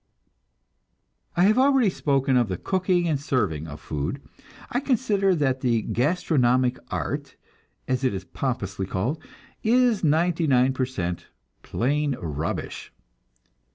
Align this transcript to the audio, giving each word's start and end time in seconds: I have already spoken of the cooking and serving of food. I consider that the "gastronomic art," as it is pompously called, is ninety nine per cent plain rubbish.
I 1.37 1.43
have 1.43 1.59
already 1.59 1.91
spoken 1.91 2.35
of 2.35 2.47
the 2.47 2.57
cooking 2.57 3.07
and 3.07 3.19
serving 3.19 3.67
of 3.67 3.79
food. 3.79 4.19
I 4.71 4.79
consider 4.79 5.35
that 5.35 5.61
the 5.61 5.83
"gastronomic 5.83 6.79
art," 6.89 7.35
as 7.87 8.03
it 8.03 8.11
is 8.11 8.23
pompously 8.23 8.87
called, 8.87 9.21
is 9.61 10.03
ninety 10.03 10.47
nine 10.47 10.73
per 10.73 10.87
cent 10.87 11.27
plain 11.61 12.15
rubbish. 12.19 12.91